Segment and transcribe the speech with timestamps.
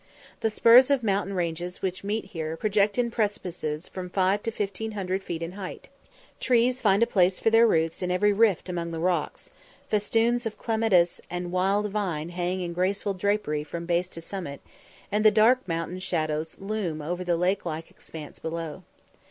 [0.39, 4.93] The spurs of mountain ranges which meet here project in precipices from five to fifteen
[4.93, 5.89] hundred feet in height;
[6.39, 9.51] trees find a place for their roots in every rift among the rocks;
[9.89, 14.59] festoons of clematis and wild vine hang in graceful drapery from base to summit,
[15.11, 18.81] and the dark mountain shadows loom over the lake like expanse below.